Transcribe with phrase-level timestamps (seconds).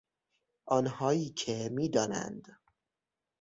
[0.65, 2.57] آنهایی که میدانند